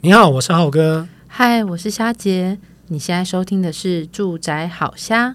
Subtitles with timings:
[0.00, 1.08] 你好，我是浩哥。
[1.26, 2.56] 嗨，我是虾姐。
[2.86, 5.30] 你现在收听的是《住宅好虾》。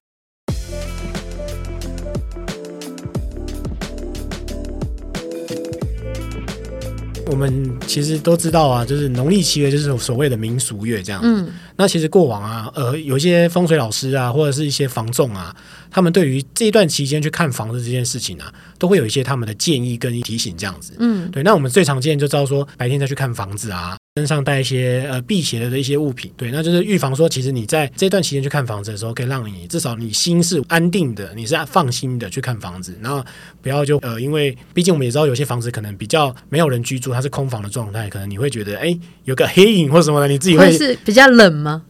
[7.27, 11.19] 我们其实都知道啊，就是农历七月就是所谓的民俗月这样。
[11.21, 15.53] 嗯，那其实过往啊，呃，有一些风水老师啊，或者是一些房仲啊，
[15.91, 20.93] 他们对于这一段期间去看房子这件事情啊，都会有一些他们的建议跟提醒这样子。
[20.99, 21.43] 嗯，对。
[21.43, 23.97] 那我们最常见就知道说，白天再去看房子啊。
[24.15, 33.25] 身上带一些呃辟邪的一些物品，对，那就是预防说，其实你在这段期间去看房子的时候，可以让你至少你心是安定的，你是放心的去看房子，然后
[33.59, 41.81] 不要就呃，因为毕竟我们也知道有些房子可能比较没有人居住，它是空房的状态，可能你会觉得哎有个黑影或什么的，你自己会，是比较冷吗？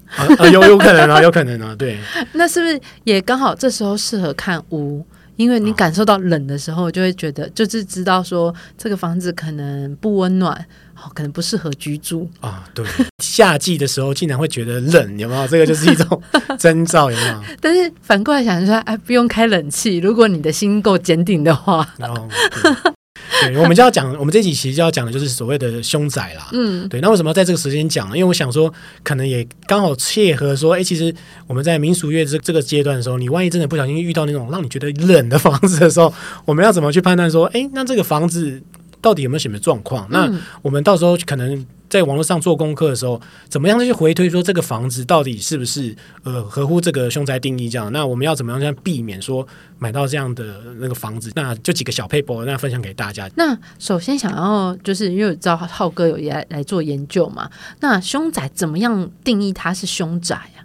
[0.54, 2.00] 有有可能啊， 有可能啊，对。
[2.32, 5.06] 那是不是也刚好这时候适合看屋？
[5.36, 10.66] 因为你感受到冷的时候，就会觉得就是知道说这个房子可能不温暖。
[11.14, 12.86] 可能不适合居住啊，对，
[13.24, 15.48] 夏季的时候竟然会觉得冷，有没有？
[15.48, 16.22] 这个就是一种
[16.60, 17.42] 征兆，有没有？
[17.60, 21.88] 但是反过来想说，哎，不用开冷气，如果你的心够坚定的话。
[21.98, 22.28] 然后，
[23.42, 26.48] 对，我们就要讲，我们这集其实就要讲的就是所谓的凶宅啦。
[26.54, 27.02] 嗯，对。
[27.02, 28.16] 那为什么要在这个时间讲呢？
[28.16, 31.14] 因为我想说，可能也刚好切合说，哎，其实
[31.48, 36.14] 我们在民俗月这这个阶段的时候，你万一真的不小心遇到那种让你觉得冷的房子的时候，
[36.46, 38.62] 我们要怎么去判断说，哎，那这个房子？
[39.04, 40.08] 到底有没有什么状况？
[40.10, 47.70] 那我们到时候可能在网络上做功课的时候，怎么样去回推说这个房子到底是不是呃合乎这个凶宅定义？
[47.70, 49.46] 这样，那我们要怎么样这样避免说
[49.78, 51.30] 买到这样的那个房子？
[51.36, 53.30] 那就几个小撇步，那分享给大家。
[53.36, 57.50] 那首先想要就是因为我知道浩哥有来来做研究嘛，
[57.82, 60.63] 那凶宅怎么样定义它是凶宅啊？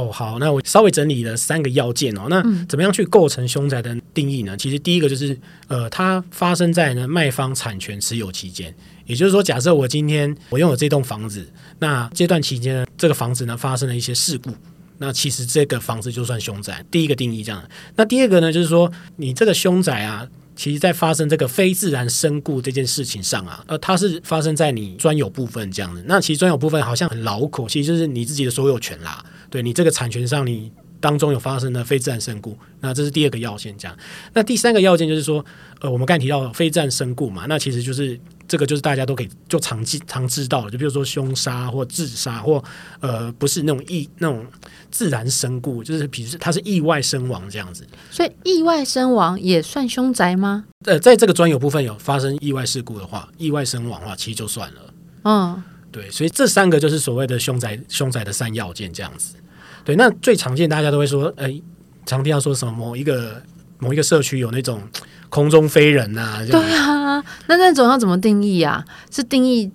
[0.00, 2.26] 哦，好，那我稍微整理了三个要件哦。
[2.30, 4.56] 那怎么样去构成凶宅的定义呢？
[4.56, 8.74] 其实第一个就是，呃，它发生在呢卖方产权持有期间，
[9.06, 11.46] 也就是说，假设我今天我拥有这栋房子，
[11.78, 14.50] 那这段期间呢，这个房子呢发生了一些事故，
[14.98, 16.84] 那其实这个房子就算凶宅。
[16.90, 17.62] 第一个定义这样。
[17.96, 20.26] 那第二个呢，就是说你这个凶宅啊。
[20.56, 26.04] 其实，在发生这个非自然身故这件事情上啊，呃，它是发生在你专有部分这样子。
[26.06, 29.24] 那其实专有部分好像很牢口，其实就是你自己的所有权啦。
[29.50, 33.76] 对你这个产权上，你当中有发生的非自然身故，那这是第二个要件。
[33.76, 33.96] 这样，
[34.32, 35.44] 那第三个要件就是说，
[35.80, 38.18] 呃，我们刚才提到非自然身故嘛，那其实就是。
[38.50, 42.60] 这个就是大家都可以就常记常知道的，就比如说凶杀或自杀或
[42.98, 44.44] 呃不是那种意那种
[44.90, 47.86] 自然身故，就是比如他是意外身亡这样子。
[48.10, 50.64] 所以意外身亡也算凶宅吗？
[50.84, 54.94] 呃，在这个专有部分有发生意外事故的话，意外身亡的话，其实就算了。
[55.22, 59.36] 嗯，对，所以这三个就是所谓的凶宅凶宅的三要件这样子。
[59.84, 61.60] 对，那最常见大家都会说，哎，
[62.06, 63.42] 常听到说什么某一个
[63.78, 64.82] 某一个社区有那种。
[65.30, 68.84] 空中飞人呐、啊，对啊，那那种要怎么定义啊？
[69.12, 69.70] 是定义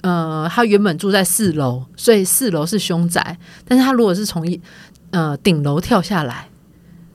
[0.00, 3.38] 呃，他原本住在四楼，所以四楼是凶宅。
[3.64, 4.60] 但是他如果是从一
[5.12, 6.48] 呃顶楼跳下来，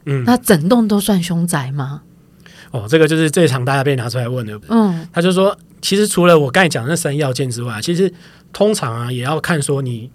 [0.06, 2.04] 嗯，那整栋都算凶宅吗？
[2.72, 4.58] 哦，这个就是最常大家被拿出来问的。
[4.70, 8.12] 嗯，他就说，其实除了我刚才讲的那三要件之外，其实
[8.52, 10.10] 通常啊，也要看说你。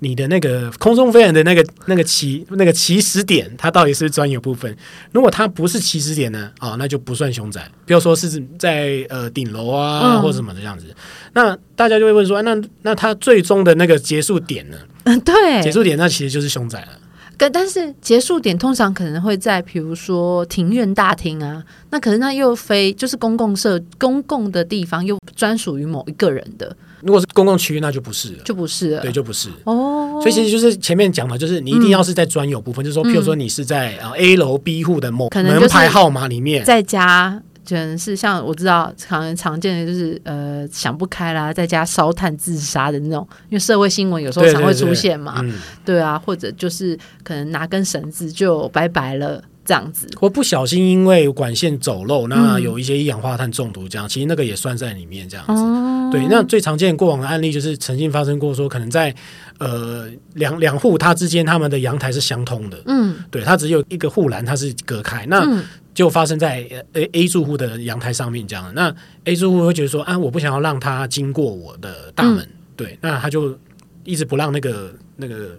[0.00, 4.76] 你的那个空中飞人的那个那个起那个起始点，它到底是专有部分？
[5.10, 6.50] 如果它不是起始点呢？
[6.60, 7.66] 啊、哦，那就不算凶宅。
[7.86, 8.28] 比如说是
[8.58, 10.84] 在呃顶楼啊，或者什么的样子。
[11.32, 14.76] 那大家就会问说，那那它最终的那个结束点呢？
[15.04, 16.88] 嗯， 对，结束点那其实就是凶宅了。
[17.36, 26.76] 但但是结束点通常可能会在比如说庭院大厅啊，那可是它又非就是公共设公共的地方，又专属于某一个人的。
[27.02, 30.18] 如果是公共区域，那就不是了，就不是了，对，就不是哦。
[30.22, 49.42] 所以其实就是前面讲的，就是你一定要是在专有部分，嗯、就是说，譬如说你是在啊 A 楼 B 户的某门牌号码里面，在家可能是像我知道常常见的就是呃想不开啦，在家烧炭自杀的那种，因为社会新闻有时候常会出现嘛，对，对，对，嗯、对啊，或者就是可能拿根绳子就拜拜了。
[49.66, 55.28] 这样子，或不小心因为管线走漏，那有一些一氧化碳中毒，这样、嗯、其实那个也算在里面。
[55.28, 56.24] 这样子，哦、对。
[56.30, 59.12] 那最常见过往的案例就是曾经发生过，说可能在
[59.58, 65.44] 呃两两户它之间，他们的阳台是相通的，嗯，对，它只有一个护栏，它是隔开，那
[65.92, 68.72] 就发生在 A A 住户的阳台上面这样。
[68.74, 68.94] 那
[69.24, 73.58] A 住户会觉得说啊，我不想要让他经过我的大门，嗯、对，那他就
[74.04, 75.58] 一直不让那个那个。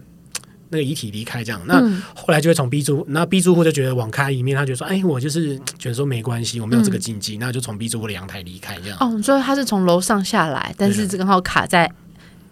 [0.69, 1.81] 那个遗体离开这样，那
[2.15, 11.91] 后来就会从 B 住，那 B 住户就觉得网开一面，他就说：“哎，我就是觉得说没关系，我没有这个禁忌，嗯、那就从 B 住户的阳台离开这样。”哦，所以他是从楼上下来，但是刚好卡在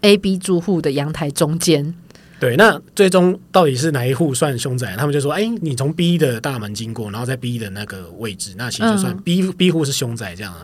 [0.00, 1.94] A、B 住户的阳台中间。
[2.38, 4.94] 对，那最终到底是哪一户算凶宅？
[4.96, 10.54] 他们就说：“哎，你从 B 的大门经过，然后在 B 的那个位置，那其实就算 B、嗯、B 户是凶宅这样。”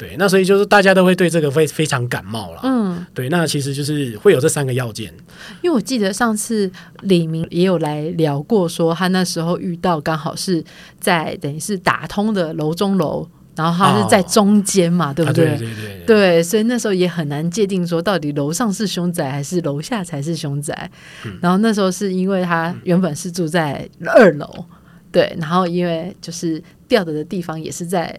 [0.00, 2.60] 对，那所以就是大家都会对这个非非常感冒了。
[2.62, 5.12] 嗯，对，那其实就是会有这三个要件。
[5.60, 6.70] 因为我记得上次
[7.02, 10.64] 李明也有来聊过，说他那时候遇到刚好是
[10.98, 13.28] 在等于是打通的楼中楼。
[13.56, 15.48] 然后他是在中间嘛，哦、对不对？
[15.48, 20.90] 啊、对对对，对，对，所以那时候也很难界定说到底楼上是凶宅还是楼下才是凶宅。
[21.26, 24.64] 嗯、然后那时候是因为他原本是住在二楼，嗯、
[25.12, 28.18] 对，然后因为就是掉的的地方也是在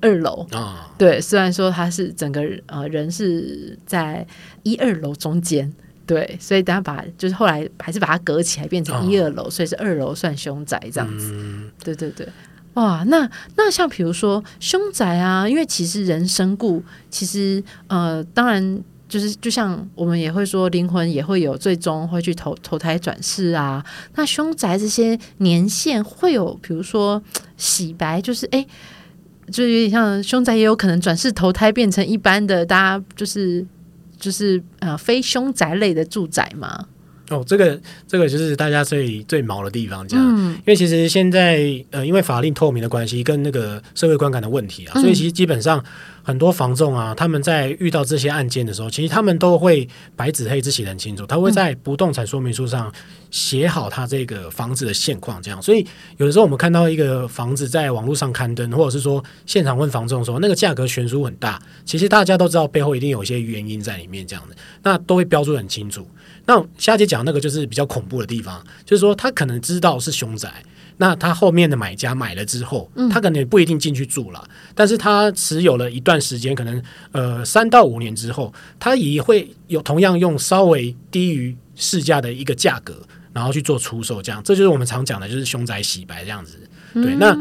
[0.00, 4.26] 二楼啊，哦、对，虽然说他是整个呃人是在
[4.62, 5.72] 一二楼中间，
[6.06, 11.32] 对，所以等下把就是后来还是把它隔起来变成一二楼，哦、所以是二楼算凶宅这样子。
[11.34, 12.28] 嗯、对对对。
[12.74, 13.26] 哇，那
[13.56, 23.82] 那像比如说凶宅啊，因为其实人身故，其实呃，当然就是就像我们也会说，灵魂也会有最终会去投投胎转世啊。
[24.16, 27.22] 那凶宅这些年限会有，比如说
[27.56, 28.66] 洗白，就是哎，
[29.50, 33.64] 就有点像凶宅也有可能转世投胎变成一般的，大家就是
[34.18, 36.86] 就是呃非凶宅类的住宅嘛。
[37.30, 45.84] 哦，这个这个就是大家最最毛的地方，这样，嗯、因为其实现在呃，因为法令透明的关系，跟那个社会观感的问题啊，嗯、所以其实基本上
[46.22, 52.92] 很多房仲啊，他们在遇到这些案件的时候，其实他们都会白纸黑字写得很清楚，他会在不动产说明书上
[53.30, 55.60] 写好他这个房子的现况，这样。
[55.60, 55.84] 所以
[56.18, 66.06] 有的时候我们看到一个房子在网络上刊登，或者是说现场问房仲说那个价格悬殊很大，其实大家都知道背后一定有一些原因在里面，这样的，那都会标注很清楚。
[66.46, 70.62] 那下节讲那个就是比较恐怖的地方，就是说他可能知道是凶宅，
[70.98, 76.82] 那他后面的买家买了之后，他可能也不一定进去住了，嗯、但是他持有了一段时间，可能
[77.12, 82.96] 呃三到五年之后，他也会有同样用稍微低于市价的一个价格，
[83.32, 86.58] 然后去做出售，这样，这就是我们常讲的，就是凶宅洗白这样子。
[87.02, 87.36] 对，那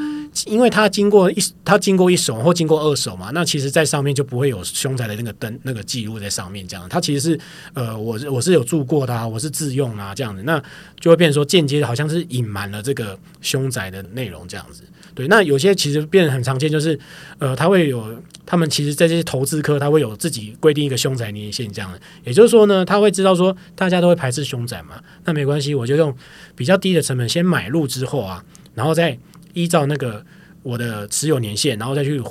[0.48, 7.40] 因为它经过一，它经过一手或经过二手嘛，那其实，在上面就不会有凶宅的那个灯那个记录在上面，这样，它其实是
[7.74, 10.62] 呃，我我是有住过的啊，我是自用啊，这样子，那
[11.00, 14.84] 就会变成说间接的，好像是隐瞒了这个凶宅的内容，这样子。
[15.14, 17.00] 对，那有些其实变得很常见，就是
[17.40, 26.14] 呃，他会有他们其实在这些投资科，他会有自己规定一个凶宅年限，这样的，也就是说呢，他会知道说大家都会排斥凶宅嘛，那没关系，我就用
[26.58, 28.44] 比较低的成本先买入之后啊，
[28.74, 29.18] 然后再。
[29.56, 30.24] 依照那个
[30.62, 32.22] 我的持有年限，然后再去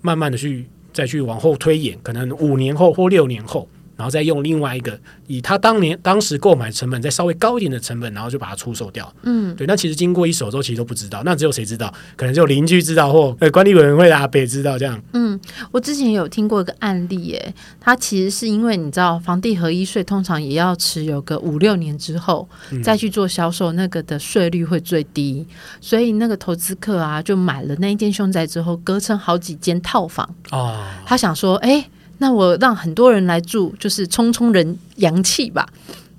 [0.00, 3.68] 慢慢的去再去往后推演，可能五年后或六年后。
[3.98, 4.96] 然后再用另外一个
[5.26, 9.12] 以他当年当时购买成本再稍微高一点的成本，然后就把它出售掉。
[9.24, 9.66] 嗯，对。
[9.66, 11.20] 那其实经过一手之后，其实都不知道。
[11.24, 11.92] 那只有谁知道？
[12.14, 15.02] 可能只有邻居知道，或呃管理委员会的阿伯知道这样。
[15.14, 15.38] 嗯，
[15.72, 22.48] 我之前有听过一个案例，耶，他其实是因为你知道，房地合一税通常也要持有个五六年之后
[22.84, 25.44] 再去做销售，那个的税率会最低。
[25.48, 30.28] 嗯、所以那个投资客啊，就买了那一间凶宅之后，隔成好几间套房。
[30.52, 31.84] 哦，他想说，哎。
[32.18, 35.66] 那我让很多人来住，就是冲冲人阳气吧，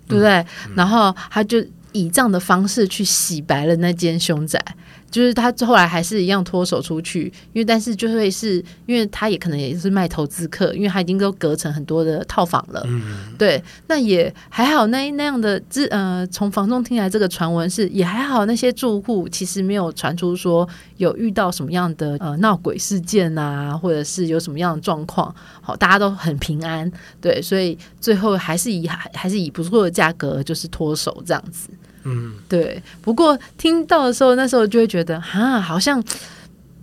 [0.08, 0.32] 对不对？
[0.32, 4.60] 嗯嗯、然后他就以这样的方式去洗白了那间凶宅。
[5.10, 12.84] 就是他后来还是一样脱手出去，因为但是就会是因为他也可能也是卖投资客，因为他已经都隔成很多的套房了。
[12.86, 20.68] 嗯，对，那也还好那，那那样的这呃，从房东听来这个传闻是也还好，那些住户其实没有传出说
[20.98, 26.92] 有遇到什么样的呃闹鬼事件啊，或者是有什么样的状况，好，大家都很平安。
[27.20, 31.70] 对，所以最后还是以还还是以不错的价格就是脱手这样子。
[32.10, 32.82] 嗯，对。
[33.02, 36.04] 不过听到的时候，那时候就会觉得，哈，好像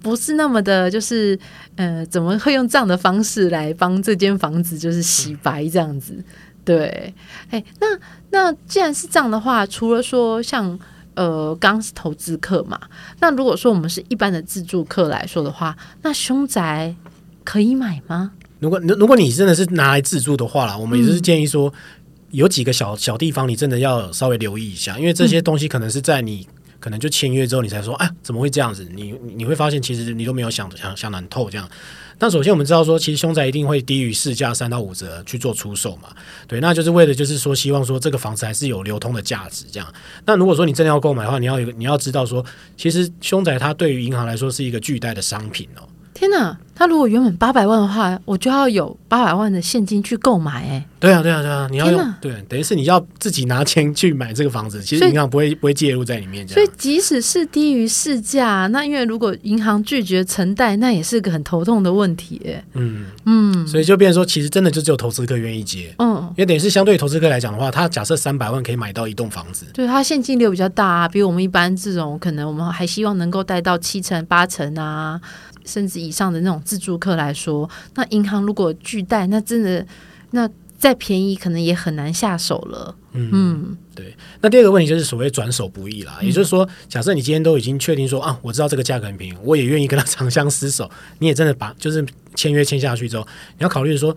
[0.00, 1.38] 不是那么的，就是，
[1.74, 6.12] 呃，怎么会用这样的方式来帮这间房子就是洗白这样子？
[6.14, 6.24] 嗯、
[6.64, 7.14] 对，
[7.50, 7.86] 哎，那
[8.30, 10.78] 那既然是这样的话，除了说像
[11.14, 12.78] 呃，刚是投资客嘛，
[13.20, 16.94] 那如果说我们是一般的自住客来说的话，那凶宅
[17.42, 18.30] 可以买吗？
[18.60, 21.68] 如果如果你真的是拿来自住的话啦，我们也是建议说。
[21.68, 21.72] 嗯
[22.36, 26.46] 有几个小小地方，你真的要稍微留意一下，因为这些东西可能是在你
[26.78, 28.86] 可能就签约之后，你才说，哎，怎么会这样子？
[28.94, 31.66] 你你会发现，其实你都没有想想想难透这样。
[32.18, 36.10] 那首先我们知道说，其实凶宅一定会低于市价三到五折去做出售嘛，
[36.46, 39.94] 对，那就是为了就是说，希望说这个房子还是有流通的价值这样。
[40.26, 42.44] 那如果说你真的要购买的话，你要有你要知道说，
[42.76, 45.88] 其实凶宅它对于银行来说是一个巨大的商品哦。
[46.16, 46.56] 天哪！
[46.74, 56.46] 他如果原本八百万的话，我就要有八百万的现金去购买，哎，对啊，对啊，对啊，你要用，对，等于是你要自己拿钱去买这个房子，其实银行不会不会介入在里面。
[56.48, 75.18] 所以即使是低于市价，那因为如果银行拒绝承贷，那也是个很头痛的问题，哎，嗯嗯，嗯所以就变成说，其实真的就只有投资客愿意接，嗯，因为等于是相对于投资客来讲的话，他假设三百万可以买到一栋房子，对，他现金流比较大啊，比我们一般这种可能我们还希望能够贷到七成八成啊。
[75.66, 79.84] 甚至以上的那种自助客来说，那银行如果拒贷，那真的
[80.30, 82.94] 那再便宜可能也很难下手了。
[83.12, 84.16] 嗯，嗯对。
[84.40, 93.26] 那第二个问题就是所谓转手不易啦，嗯、也就是说，假设你今天都已经确定说啊，我知道这个价格很便宜，我也愿意跟他长相厮守，你也真的把就是签约签下去之后，
[93.58, 94.16] 你要考虑说。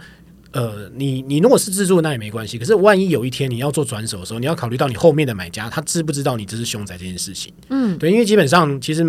[0.51, 2.57] 呃，你你如果是自住，那也没关系。
[2.57, 7.53] 可是万一有一天你要做转手的时候，你要考虑到你后面的买家他知不知道你这是凶宅这件事情。
[7.69, 9.05] 嗯，对，因为基本上其实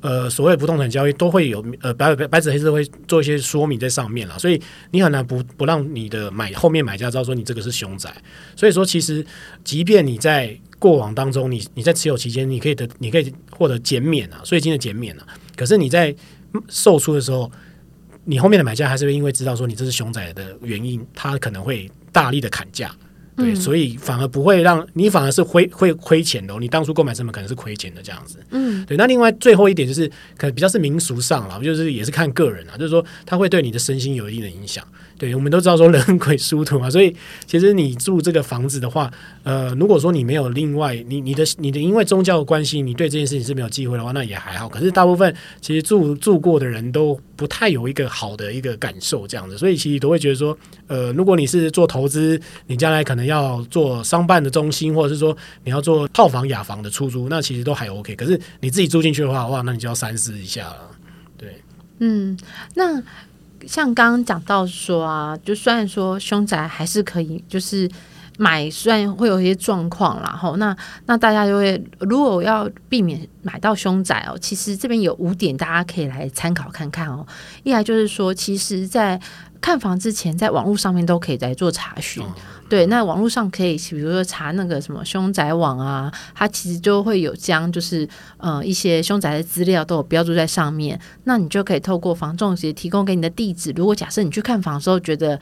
[0.00, 8.14] 呃，所谓不动产交易都会有呃白白纸黑字会做一些说明在上面了，所以你很难不不让你的买后面买家知道说你这个是凶宅。
[8.54, 9.24] 所以说，其实
[9.64, 15.26] 即便你在过往当中，你你在持有期间，你可以得你可以获得减免啊，税金的减免啊。
[15.56, 16.14] 可是你在
[16.68, 17.50] 售出的时候。
[18.24, 22.94] 你后面的买家还是会因为知道说你这是凶宅的原因，他可能会大力的砍价，
[23.36, 26.58] 对，嗯、所以反而不会让你反而是亏会亏钱的、哦。
[26.60, 28.96] 你当初购买成本可能是亏钱的这样子，嗯，对。
[28.96, 34.84] 那另外最后一点就是可能比较是民俗上了，就是也是看个人啊，就是说他会对你的身心有一定的影响。
[35.18, 37.14] 对，我们都知道说人鬼殊途嘛，所以
[37.46, 39.08] 其实你住这个房子的话，
[39.44, 44.68] 呃，如果说你没有另外你你的你的因为宗教的关系，你对这件事情是没有忌讳的话，那也还好。
[44.68, 50.56] 可是大部分其实住住过的人都不太有一个好的一个感受，这样子，所以其实都会觉得说，
[50.86, 58.14] 呃，如果你是做投资，你将来可能要做商办的中心，或者是说你要做套房雅房的出租，那其实都还 OK。
[58.14, 60.90] 可是你自己住进去的话，哇，那你就要三思一下了。
[61.36, 61.60] 对，
[61.98, 62.38] 嗯，
[62.76, 63.02] 那。
[63.64, 67.88] 像刚刚讲到说啊，就虽然说凶宅还是可以，就是
[68.42, 77.24] 买，虽然会有一些状况啦，吼，那那大家就会，如果要避免买到凶宅哦，其实这边有五点大家可以来参考看看哦。
[77.62, 79.20] 一来就是说，其实，在
[79.60, 82.24] 看房之前，在网络上面都可以来做查询。
[82.68, 88.08] 对，那网络上可以，比如说查那个什么凶宅网啊，它其实就会有将就是
[88.38, 90.98] 呃一些凶宅的资料都有标注在上面。
[91.22, 93.72] 那你就可以透过房仲直接提供给你的地址。
[93.76, 95.38] 如果假设你去看房的时候觉得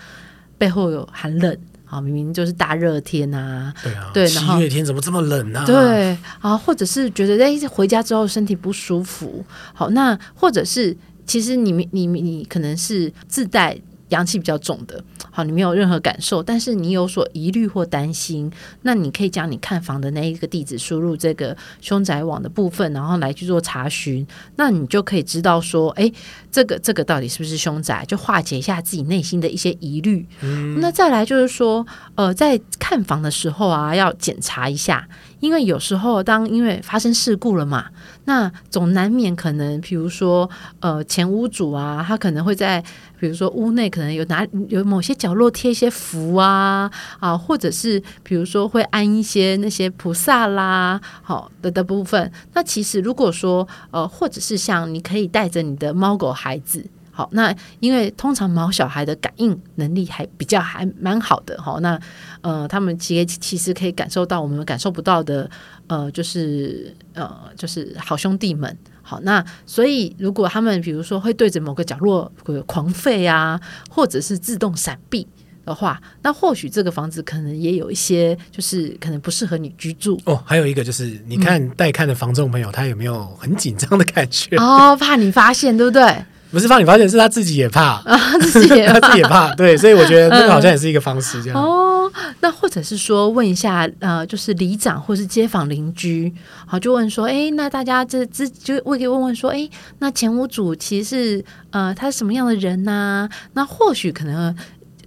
[0.59, 1.57] 背后有寒冷
[1.91, 5.61] 啊，明明就是大热天啊，对啊，对，七月天怎么这么冷呢？
[5.61, 5.67] 啊？
[5.67, 9.45] 对啊，或者是觉得哎回家之后身体不舒服，
[9.75, 13.77] 好，那或者是其实你你你，你可能是自带。
[14.11, 15.01] 阳气比较重的，
[15.41, 26.13] 好，你没有任何感受，但是你有所疑虑或担心，那你可以将你看房的那一个地址输入这个凶宅网的部分，然后来去做查询，那你就可以知道说，哎，
[26.53, 30.29] 这个这个到底是不是凶宅，就化解一下自己内心的一些疑虑。
[30.43, 35.09] 嗯，那再来就是说，呃，在看房的时候啊，要检查一下。
[35.41, 37.87] 因为有时候，当因为发生事故了嘛，
[38.27, 42.85] 那总难免可能，比如说，呃，前屋主啊，他可能会在，
[43.21, 52.33] 比如说屋内可能有哪有某些角落贴一些符啊，啊，或者是比如说会安一些那些菩萨啦，好的的部分。
[52.55, 56.83] 那其实如果说，呃，或者是像你可以带着你的猫狗孩子。
[57.13, 62.01] 好，那因为通常毛小孩的感应能力还比较还蛮好的哈，那
[62.41, 65.51] 呃，他们其实其实可以感受到我们感受不到的，
[65.89, 68.75] 呃，就是呃，就是好兄弟们。
[69.11, 72.31] 好，那所以如果他们比如说会对着某个角落
[72.65, 75.27] 狂吠啊，或者是自动闪避
[75.67, 80.41] 的话，那或许这个房子可能也有一些就是可能不适合你居住哦。
[80.47, 84.55] 还有一个就是，你看带看的房仲朋友，他有没有很紧张的感觉？
[84.59, 86.25] 哦，怕你发现，对不对？
[86.51, 89.55] 不是怕你发现，是他自己也怕啊，自己也怕， 他自己也怕。
[89.55, 91.63] 对，所以我觉得这个好像也是一个方式，这样、嗯。
[91.63, 96.33] 哦，那或者是说问一下，呃，就是里长或是街坊邻居，
[96.67, 103.29] 好，就问说，哎，那大家这这就我可以问问说，哎，那前五组其实是呃，他是什么样的人呢、啊？
[103.55, 104.55] 那或许可能。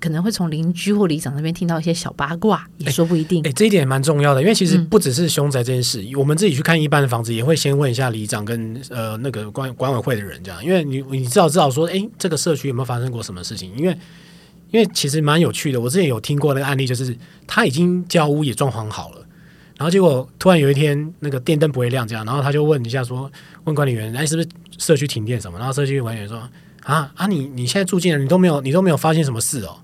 [0.04, 3.40] 可能会从邻居或里长那边听到一些小八卦，也说不一定。
[3.44, 13.74] 哎、欸欸，这一点蛮重要的，因为其实不只是凶宅这件事，嗯、我们自己去看一般的房子，也会先问一下里长跟呃那个管管委会的人，这样，因为你你至少知道说，哎、欸，这个社区有没有发生过什么事情？
[13.78, 13.98] 因为
[14.72, 17.16] 因为其实蛮有趣的，我之前有听过那个案例，就是
[17.48, 19.26] 他已经交屋也装潢好了，
[19.78, 23.32] 然后结果突然有一天那个电灯不会亮，这样，然后他就问一下说，
[23.64, 25.58] 问管理员，哎、欸，是不是社区停电什么？
[25.58, 26.38] 然后社区管理员说，
[26.82, 29.78] 啊啊，你你现在住进来，你都没有你都没有发现什么事哦。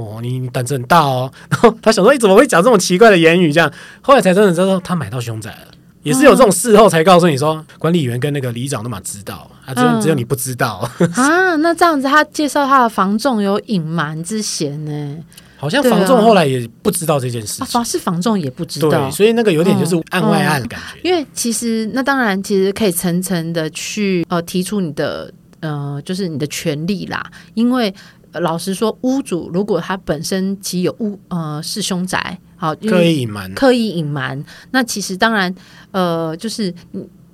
[0.00, 1.30] 哦，你胆子很大哦。
[1.50, 3.52] 然 后他想说，你怎么会讲这种奇怪的言语？
[3.52, 11.56] 这样，后来才真的知道他买到凶宅了，也是有这种事后才告诉你说，嗯、管理员跟那个里长都嘛知道，啊，只有只有你不知道、嗯、啊。
[11.56, 15.16] 那这样子，他介绍他的房仲有隐瞒之嫌呢？
[15.58, 20.98] 好像房仲后来也不知道这件事情，啊、是房仲也不知道，对，所以那个有点就是案外案的感觉。
[20.98, 27.24] 嗯嗯、因为其实那当然，其实可以层层的去呃提出你的呃就是你的权利啦，
[27.54, 27.92] 因为。
[28.40, 35.54] 老实说，屋主如果他本身其有屋呃是凶宅，好刻意隐瞒，刻意隐瞒，那其实当然
[35.90, 36.74] 呃就是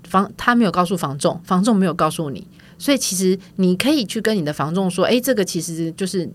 [0.09, 2.47] 房他没有告诉房仲，房仲没有告诉你，
[2.79, 6.29] 所以其实你可以去跟你的房仲说，哎，这个其实就是。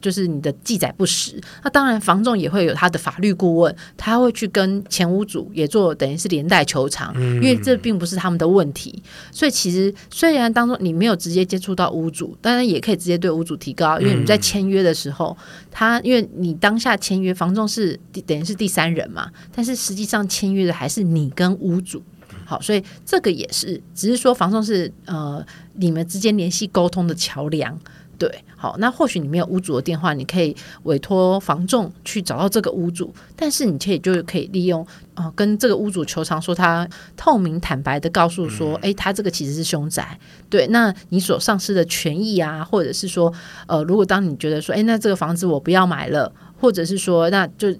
[0.00, 9.02] 就是你的记载不实，那当然房仲也会有他的法律顾问，他会去跟前屋主也做等于是连带求偿，嗯、因为这并不是他们的问题。
[9.30, 15.36] 所以其实虽然当中你没有直接接触到屋主，当然也可以直接对屋主提高，因为你在签约的时候，
[15.70, 22.02] 他因为你当下签约，房仲是等于是第三人嘛，但是实际上签约的还是你跟屋主。
[22.44, 27.78] 好，所以这个也是，只是说房仲是呃你们之间联系沟通的桥梁。
[28.20, 36.86] 对，好，那或许你没有屋主的电话，你可以委托房仲去找到这个屋主，但是你可以就可以利用呃跟这个屋主求偿，说他
[37.16, 40.18] 透明坦白的告诉说，哎、嗯，他这个其实是凶宅，
[40.50, 43.32] 对，那你所丧失的权益啊，或者是说，
[43.66, 47.74] 呃，如果当你觉得说，哎，那这个房子我不要买了，或者是说，那就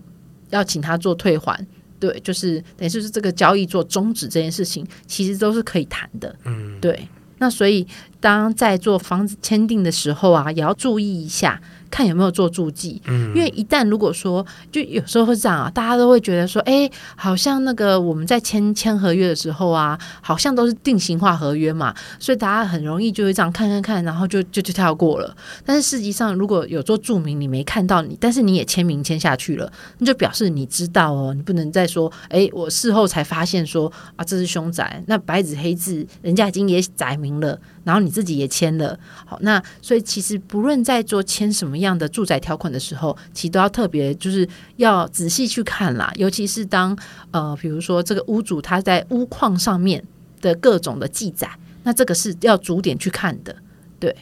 [0.48, 1.62] 要请他做退还，
[1.98, 7.06] 对，就是等于就是这个交易做终止这件事情，其实都是可以谈的，嗯，对。
[7.40, 7.86] 那所以，
[8.20, 11.60] 当在做房子签订的时候啊，也要注意一下。
[11.90, 25.36] 看有没有做注记，嗯，因为一旦如果说，就有时候会这样啊，大家都会觉得说，哎，好像那个我们在签签合约的时候啊，好像都是定型化合约嘛，所以大家很容易就会这样看看看，然后就就就跳过了。
[25.64, 46.96] 但是实际上，如果有做注明，你没看到你，但是你也签名签下去了，那就表示你知道哦，你不能再说，哎，我事后才发现说啊，这是凶宅，那白纸黑字，人家已经也载明了，然后你自己也签了，好，那所以其实不论在做签什么样的住宅条款的时候，其实都要特别就是要仔细去看啦，尤其是当
[47.30, 50.02] 呃，比如说这个屋主他在屋况上面
[50.40, 51.50] 的各种的记载，
[51.82, 53.54] 那这个是要逐点去看的，
[53.98, 54.14] 对，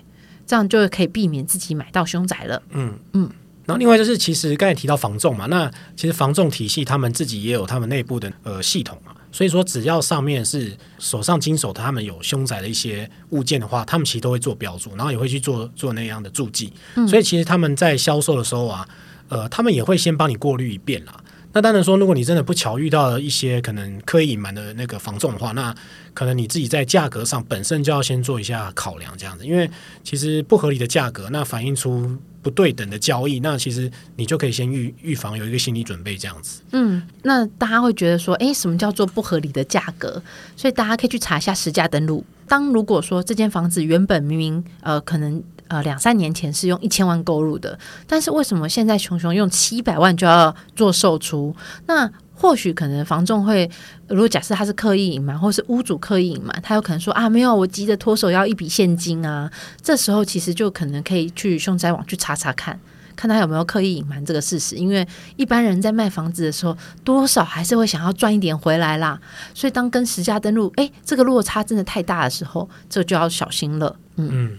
[0.47, 2.63] 这样就可以避免自己买到凶宅了。
[2.71, 3.31] 嗯嗯，
[3.67, 9.15] 然后另外就是，其实刚才提到房仲嘛，那其实房仲体系他们自己也有他们内部的呃系统啊。
[9.31, 16.73] 所以说，只要上面是手上经手，他们有凶宅的一些物件的话，他们其实都会做标注，然后也会去做做那样的注记。
[17.07, 18.89] 所以其实他们在销售的时候啊，
[19.29, 21.13] 呃，他们也会先帮你过滤一遍啦。
[21.59, 25.75] 那当然说，如果你真的不巧遇到了一些可能刻意隐瞒的那个房仲的话，那
[26.15, 29.69] 可能你自己在价格上本身就要先做一下考量，这样子，因为
[30.05, 32.17] 其实不合理的价格，那反映出。
[32.41, 36.63] 不对等的交易，那其实你就可以先预预防，有一个心理准备，这样子。
[36.71, 40.23] 嗯，那大家会觉得说，哎，什么叫做不合理的价格？
[40.57, 42.25] 所以大家可以去查一下实价登录。
[42.47, 51.55] 当如果说这间房子原本明明呃可能呃两三年前是用一千万购入的，但是为什么现在熊熊用七百万就要做售出？
[51.87, 53.69] 那或许可能房仲会，
[54.07, 59.51] 如果假设他是刻意隐瞒，或是屋主刻意隐瞒，他有可能说啊，没有，我急着脱手要一笔现金啊。
[59.83, 62.79] 这时候其实就可能可以去凶宅网去查查看，
[63.17, 64.77] 看他有没有刻意隐瞒这个事实。
[64.77, 65.05] 因为
[65.35, 69.21] 一般人在卖房子的时候，多少还是会想要赚一点回来啦。
[69.53, 73.97] 所以当跟实价登录，诶，这个落差真的太大的时候，这就要小心了。
[74.15, 74.31] 嗯。
[74.33, 74.59] 嗯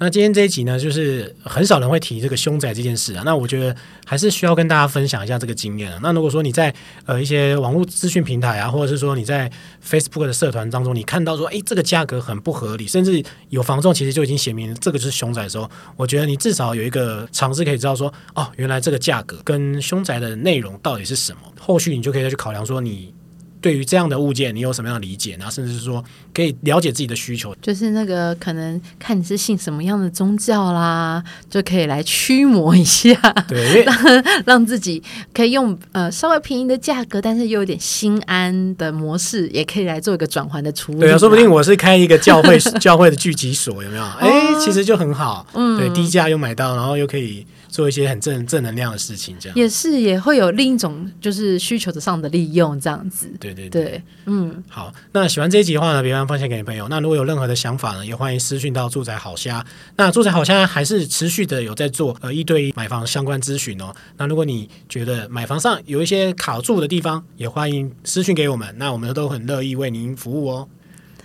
[0.00, 3.22] 那今天这一集呢，就是很少人会提这个凶宅这件事啊。
[3.24, 3.74] 那我觉得
[4.06, 5.98] 还是需要跟大家分享一下这个经验啊。
[6.00, 6.72] 那如果说你在
[7.04, 9.50] 呃一些网络资讯平台啊，或者是说你在
[9.84, 23.12] Facebook 的社团当中，你看到说，哎，这个价格很不合理，甚至有房仲其实就已经写明这个就是凶宅的时候，我觉得你至少有一个尝试可以知道说，哦，原来这个价格跟凶宅的内容到底是什么，后续你就可以再去考量说你。
[23.60, 25.50] 对于这样的物件，你有什么样的理解然后？
[25.50, 33.14] 甚至是说，可以了解自己的需求，就是那个可能看你是信什么样的宗教啦，就可以来驱魔一下，
[33.48, 35.02] 对， 让让自己
[35.34, 41.00] 可以用呃稍微便宜的价格，但是又有点心安的模式，也可以来做一个转换的处理。
[41.00, 44.04] 对啊，说不定我是开一个教会 教会的聚集所，有没有？
[44.20, 47.46] 哎，其实就很好，嗯，对，低价又买到，然后又可以。
[47.68, 53.30] 做一些很正正能量的事情，这样也是也会有另一种就是需求的上的利用，这样子。
[53.38, 54.92] 对对对，对，嗯，好。
[55.12, 56.88] 那喜欢这一集的话呢，别忘分享给你朋友。
[56.88, 59.64] 那如果有任何的想法呢，也欢迎私讯到住宅好虾。
[59.96, 63.94] 那住宅好虾还是持续的有在做呃一对一买房相关咨询哦。
[64.16, 70.68] 那如果你觉得买房上有一些卡住的地方，也欢迎私讯给我们，那我们都很乐意为您服务哦。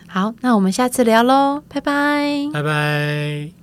[0.07, 3.62] 好，那我们下次聊喽，拜拜，拜拜。